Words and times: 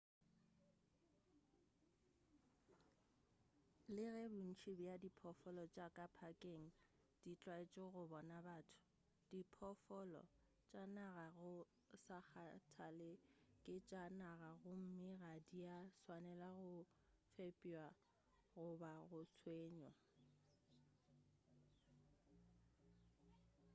le 3.93 4.03
ge 4.17 4.25
bontši 4.33 4.71
bja 4.79 4.95
diphoofolo 5.03 5.63
tša 5.73 5.87
ka 5.97 6.05
phakeng 6.17 6.65
di 7.23 7.33
tlwaetše 7.41 7.83
go 7.93 8.01
bona 8.11 8.39
batho 8.47 8.79
diphoofolo 9.31 10.21
tša 10.69 10.81
naga 10.95 11.27
go 11.37 11.51
sa 12.05 12.17
kgathale 12.31 13.11
ke 13.63 13.73
tša 13.87 14.03
naga 14.21 14.51
gomme 14.63 15.11
ga 15.21 15.33
dia 15.49 15.75
swanelwa 16.01 16.49
go 16.59 16.69
fepjwa 17.33 17.85
goba 18.55 18.91
go 19.09 19.19
tshwenywa 19.35 19.91